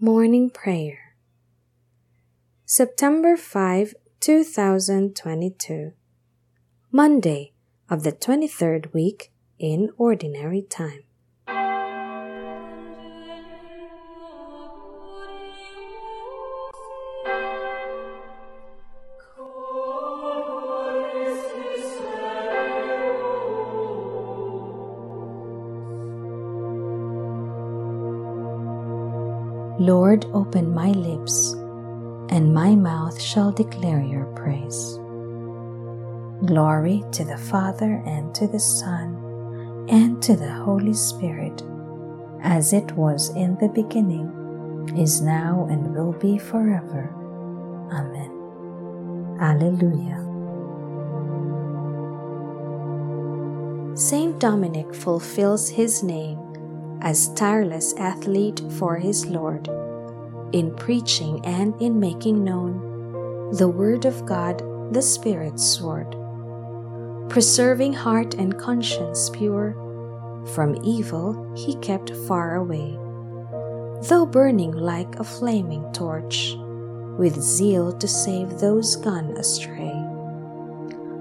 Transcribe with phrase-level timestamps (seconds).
[0.00, 1.16] Morning Prayer
[2.64, 5.92] September 5, 2022
[6.92, 7.52] Monday
[7.90, 11.02] of the 23rd week in Ordinary Time.
[29.78, 31.52] Lord, open my lips,
[32.30, 34.98] and my mouth shall declare your praise.
[36.46, 39.14] Glory to the Father, and to the Son,
[39.88, 41.62] and to the Holy Spirit,
[42.42, 44.28] as it was in the beginning,
[44.96, 47.14] is now, and will be forever.
[47.92, 49.38] Amen.
[49.40, 50.24] Alleluia.
[53.96, 56.47] Saint Dominic fulfills his name
[57.00, 59.68] as tireless athlete for his Lord,
[60.52, 66.10] in preaching and in making known the Word of God, the Spirit's sword,
[67.30, 69.72] preserving heart and conscience pure,
[70.54, 72.92] from evil he kept far away,
[74.08, 76.54] though burning like a flaming torch,
[77.18, 79.94] with zeal to save those gone astray.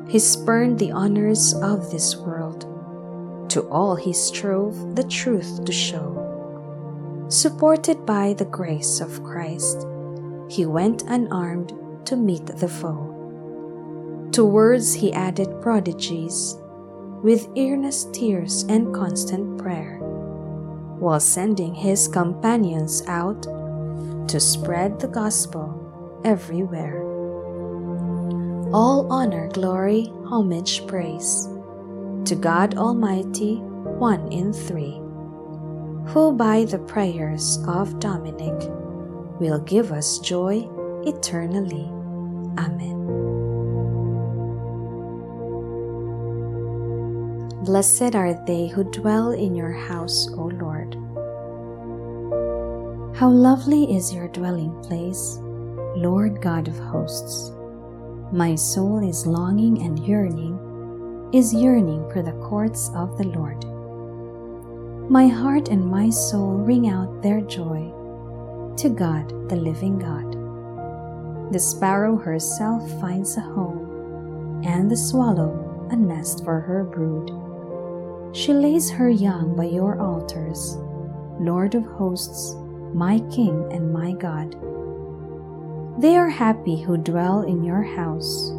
[0.09, 2.65] He spurned the honors of this world
[3.49, 6.23] to all he strove the truth to show.
[7.29, 9.85] Supported by the grace of Christ,
[10.49, 11.73] he went unarmed
[12.05, 14.29] to meet the foe.
[14.31, 16.55] To words he added prodigies,
[17.23, 19.97] with earnest tears and constant prayer,
[20.99, 23.43] while sending his companions out
[24.29, 27.03] to spread the gospel everywhere.
[28.73, 31.49] All honor, glory, homage, praise
[32.27, 34.99] to God Almighty, one in three,
[36.11, 38.69] who by the prayers of Dominic
[39.39, 40.67] will give us joy
[41.05, 41.85] eternally.
[42.59, 42.97] Amen.
[47.63, 50.95] Blessed are they who dwell in your house, O Lord.
[53.15, 55.37] How lovely is your dwelling place,
[55.95, 57.53] Lord God of hosts.
[58.33, 60.66] My soul is longing and yearning
[61.33, 63.65] is yearning for the courts of the Lord.
[65.09, 67.91] My heart and my soul ring out their joy
[68.77, 71.51] to God, the living God.
[71.51, 77.31] The sparrow herself finds a home, and the swallow a nest for her brood.
[78.35, 80.77] She lays her young by your altars,
[81.39, 82.55] Lord of hosts,
[82.93, 84.55] my King and my God.
[86.01, 88.51] They are happy who dwell in your house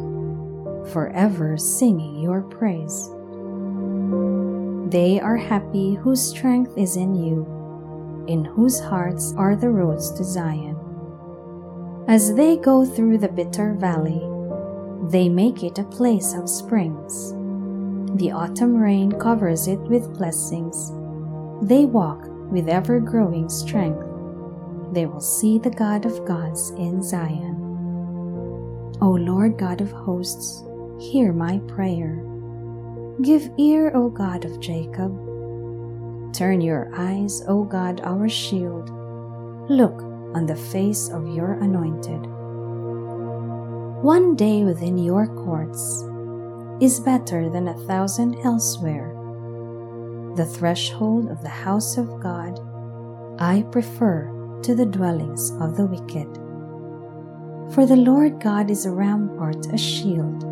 [0.87, 3.09] forever singing your praise.
[4.91, 10.23] They are happy whose strength is in you, in whose hearts are the roads to
[10.23, 10.75] Zion.
[12.07, 14.21] As they go through the bitter valley,
[15.11, 17.33] they make it a place of springs.
[18.17, 20.91] The autumn rain covers it with blessings.
[21.61, 24.03] They walk with ever growing strength.
[24.91, 27.57] They will see the God of gods in Zion.
[29.01, 30.63] O Lord God of hosts,
[30.99, 32.23] hear my prayer.
[33.21, 35.15] Give ear, O God of Jacob.
[36.33, 38.89] Turn your eyes, O God, our shield.
[39.69, 40.01] Look
[40.35, 42.25] on the face of your anointed.
[44.03, 46.03] One day within your courts
[46.81, 49.15] is better than a thousand elsewhere.
[50.35, 52.59] The threshold of the house of God
[53.39, 56.27] I prefer to the dwellings of the wicked.
[57.73, 60.48] For the Lord God is a rampart, a shield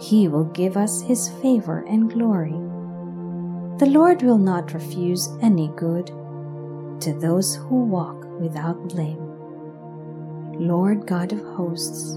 [0.00, 2.58] he will give us His favor and glory.
[3.78, 6.06] The Lord will not refuse any good
[7.00, 9.18] to those who walk without blame.
[10.54, 12.16] Lord God of hosts,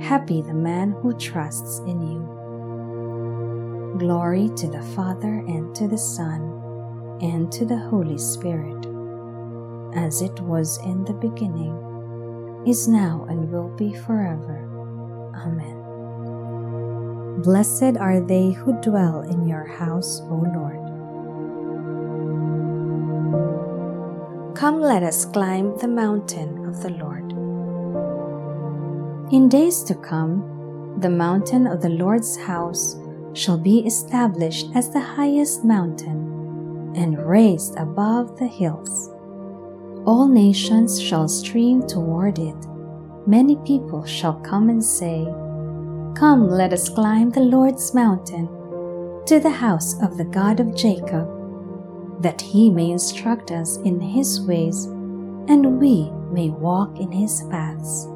[0.00, 2.20] happy the man who trusts in you.
[3.98, 6.54] Glory to the Father and to the Son
[7.20, 8.86] and to the Holy Spirit,
[9.96, 11.74] as it was in the beginning,
[12.66, 14.68] is now, and will be forever.
[15.36, 15.83] Amen.
[17.38, 20.78] Blessed are they who dwell in your house, O Lord.
[24.56, 27.32] Come, let us climb the mountain of the Lord.
[29.32, 32.96] In days to come, the mountain of the Lord's house
[33.32, 39.10] shall be established as the highest mountain and raised above the hills.
[40.06, 42.56] All nations shall stream toward it.
[43.26, 45.26] Many people shall come and say,
[46.14, 48.46] Come, let us climb the Lord's mountain
[49.26, 51.28] to the house of the God of Jacob,
[52.22, 54.84] that he may instruct us in his ways
[55.48, 58.06] and we may walk in his paths.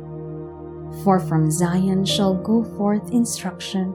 [1.02, 3.94] For from Zion shall go forth instruction,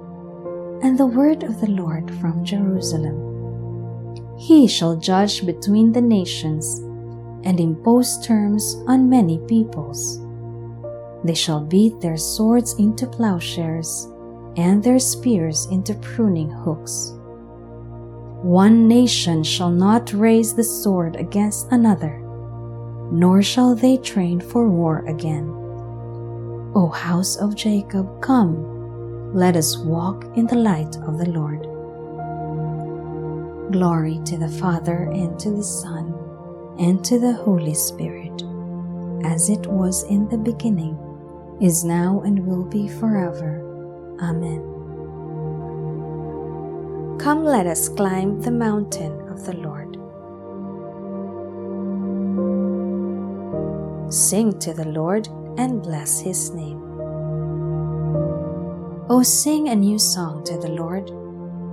[0.82, 3.18] and the word of the Lord from Jerusalem.
[4.38, 6.80] He shall judge between the nations,
[7.46, 10.23] and impose terms on many peoples.
[11.24, 14.08] They shall beat their swords into plowshares,
[14.58, 17.14] and their spears into pruning hooks.
[18.44, 22.20] One nation shall not raise the sword against another,
[23.10, 25.50] nor shall they train for war again.
[26.76, 31.62] O house of Jacob, come, let us walk in the light of the Lord.
[33.72, 36.14] Glory to the Father, and to the Son,
[36.78, 38.44] and to the Holy Spirit,
[39.24, 40.98] as it was in the beginning,
[41.62, 43.62] is now, and will be forever.
[44.22, 44.62] Amen.
[47.20, 49.98] Come, let us climb the mountain of the Lord.
[54.14, 55.28] Sing to the Lord
[55.58, 56.82] and bless his name.
[59.10, 61.10] O sing a new song to the Lord.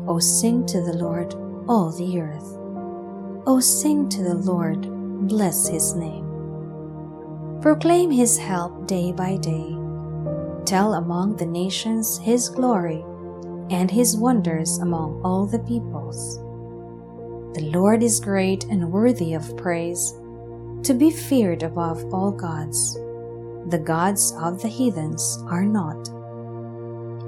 [0.07, 1.35] O sing to the Lord,
[1.69, 2.57] all the earth.
[3.47, 4.83] O sing to the Lord,
[5.29, 6.30] bless his name.
[7.63, 9.77] Proclaim his help day by day.
[10.65, 13.05] Tell among the nations his glory
[13.69, 16.39] and his wonders among all the peoples.
[17.55, 20.15] The Lord is great and worthy of praise,
[20.85, 22.95] to be feared above all gods.
[23.67, 26.09] The gods of the heathens are not.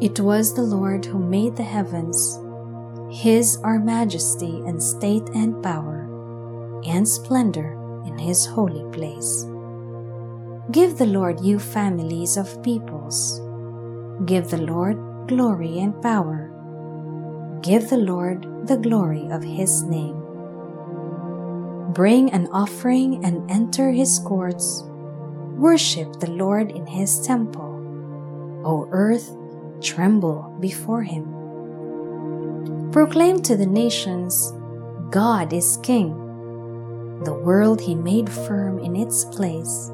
[0.03, 2.41] It was the Lord who made the heavens.
[3.11, 6.09] His are majesty and state and power,
[6.87, 7.75] and splendor
[8.07, 9.47] in his holy place.
[10.73, 13.43] Give the Lord, you families of peoples.
[14.25, 14.97] Give the Lord
[15.29, 16.49] glory and power.
[17.61, 20.17] Give the Lord the glory of his name.
[21.93, 24.83] Bring an offering and enter his courts.
[25.61, 28.63] Worship the Lord in his temple.
[28.65, 29.29] O earth,
[29.83, 31.29] tremble before him.
[32.93, 34.55] Proclaim to the nations,
[35.11, 36.17] God is King.
[37.25, 39.93] The world he made firm in its place.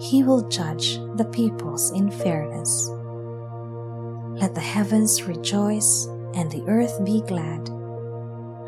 [0.00, 2.88] He will judge the peoples in fairness.
[4.40, 7.68] Let the heavens rejoice and the earth be glad.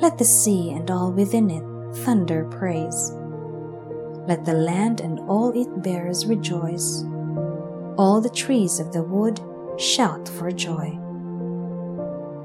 [0.00, 1.64] Let the sea and all within it
[2.04, 3.12] thunder praise.
[4.28, 7.04] Let the land and all it bears rejoice.
[7.98, 9.40] All the trees of the wood
[9.78, 10.98] shout for joy.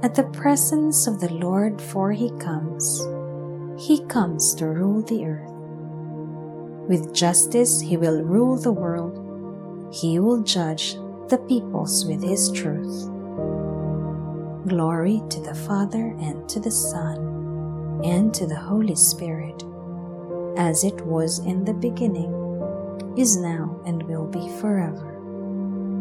[0.04, 3.02] At the presence of the Lord, for he comes,
[3.78, 5.51] he comes to rule the earth.
[6.88, 9.18] With justice he will rule the world,
[9.94, 10.96] he will judge
[11.30, 13.08] the peoples with his truth.
[14.68, 19.64] Glory to the Father, and to the Son, and to the Holy Spirit,
[20.58, 22.34] as it was in the beginning,
[23.18, 25.18] is now, and will be forever.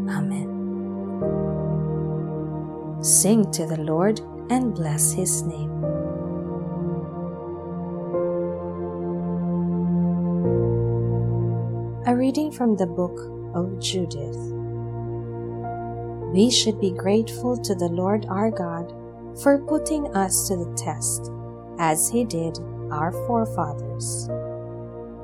[0.09, 0.49] Amen.
[3.03, 5.89] Sing to the Lord and bless his name.
[12.20, 13.19] Reading from the book
[13.55, 14.37] of Judith.
[16.34, 18.93] We should be grateful to the Lord our God
[19.43, 21.32] for putting us to the test,
[21.78, 22.58] as he did
[22.93, 24.28] our forefathers.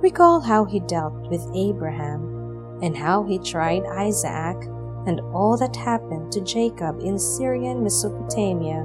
[0.01, 4.57] Recall how he dealt with Abraham and how he tried Isaac
[5.05, 8.85] and all that happened to Jacob in Syrian Mesopotamia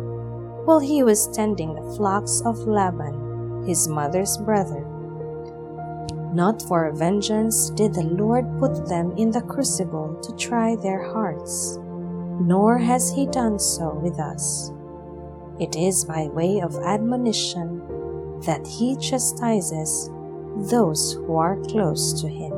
[0.66, 4.91] while he was tending the flocks of Laban, his mother's brother.
[6.34, 11.78] Not for vengeance did the Lord put them in the crucible to try their hearts,
[12.40, 14.72] nor has he done so with us.
[15.60, 17.80] It is by way of admonition
[18.46, 20.10] that he chastises
[20.70, 22.54] those who are close to him.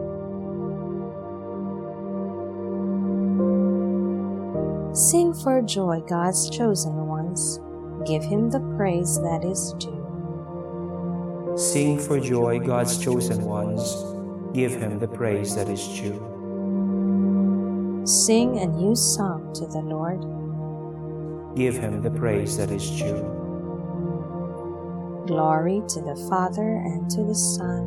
[4.96, 7.60] Sing for joy, God's chosen ones.
[8.06, 10.03] Give him the praise that is due.
[11.56, 13.96] Sing for joy, God's chosen ones.
[14.54, 16.18] Give him the praise that is due.
[18.06, 20.22] Sing a new song to the Lord.
[21.56, 23.22] Give him the praise that is due.
[25.28, 27.86] Glory to the Father, and to the Son,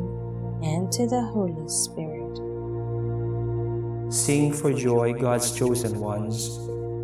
[0.63, 2.37] and to the Holy Spirit.
[4.13, 6.57] Sing for joy, God's chosen ones.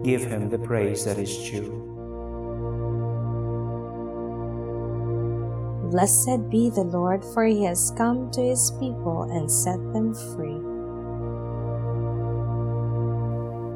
[0.05, 1.92] Give him the praise that is due.
[5.93, 10.57] Blessed be the Lord, for he has come to his people and set them free.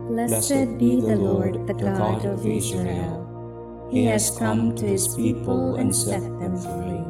[0.10, 3.88] Blessed be the Lord, the God of Israel.
[3.92, 7.06] He has come to his people and set them free.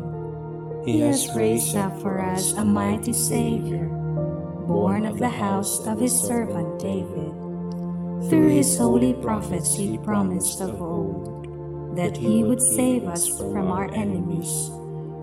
[0.83, 3.85] He has raised up for us a mighty Savior,
[4.67, 7.31] born of the house of his servant David.
[8.29, 13.89] Through his holy prophets he promised of old that he would save us from our
[13.93, 14.69] enemies,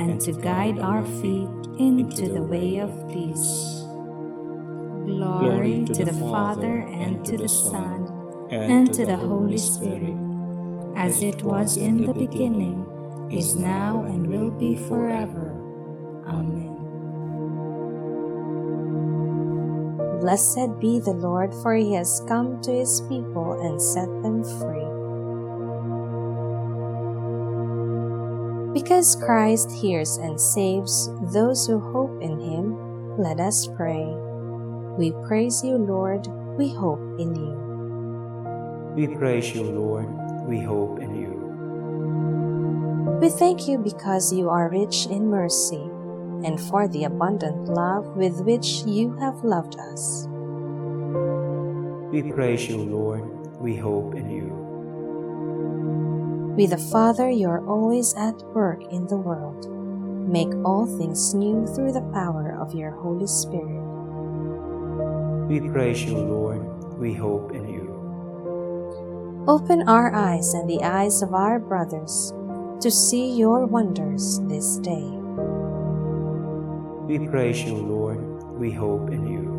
[0.00, 3.84] and to guide our feet into the way of peace.
[5.04, 8.08] Glory to the Father, and to the Son,
[8.50, 10.16] and to the Holy Spirit,
[10.96, 12.86] as it was in the beginning,
[13.30, 15.52] is now, and will be forever.
[16.26, 16.76] Amen.
[20.20, 24.99] Blessed be the Lord, for he has come to his people and set them free.
[28.72, 34.06] Because Christ hears and saves those who hope in him, let us pray.
[34.96, 37.58] We praise you, Lord, we hope in you.
[38.94, 40.06] We praise you, Lord,
[40.46, 41.34] we hope in you.
[43.20, 45.90] We thank you because you are rich in mercy
[46.46, 50.28] and for the abundant love with which you have loved us.
[52.12, 53.26] We praise you, Lord.
[53.58, 54.69] We hope in you.
[56.56, 59.70] With the Father, you are always at work in the world.
[60.28, 63.80] Make all things new through the power of your Holy Spirit.
[65.48, 66.62] We praise you, Lord.
[66.98, 67.90] We hope in you.
[69.48, 72.32] Open our eyes and the eyes of our brothers
[72.80, 75.10] to see your wonders this day.
[77.06, 78.20] We praise you, Lord.
[78.58, 79.50] We hope in you.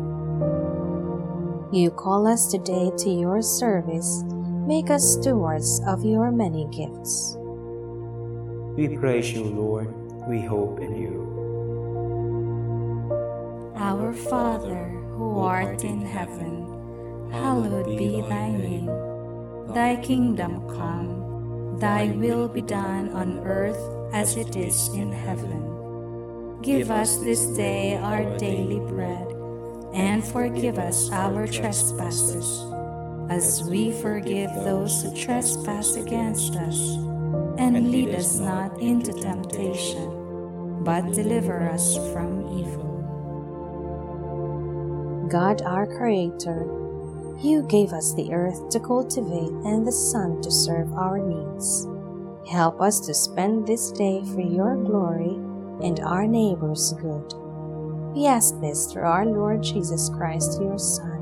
[1.72, 4.24] You call us today to your service.
[4.72, 7.36] Make us stewards of your many gifts.
[8.72, 9.92] We praise you, Lord.
[10.26, 11.12] We hope in you.
[13.76, 16.64] Our Father, who art in heaven,
[17.30, 18.88] hallowed be thy name.
[19.76, 25.68] Thy kingdom come, thy will be done on earth as it is in heaven.
[26.62, 29.36] Give us this day our daily bread,
[29.92, 32.64] and forgive us our trespasses,
[33.32, 36.78] as we forgive those who trespass against us.
[37.56, 42.90] And lead us not into temptation, but deliver us from evil.
[45.30, 46.66] God, our Creator,
[47.42, 51.86] you gave us the earth to cultivate and the sun to serve our needs.
[52.50, 55.38] Help us to spend this day for your glory
[55.86, 57.32] and our neighbor's good.
[58.14, 61.21] We ask this through our Lord Jesus Christ, your Son,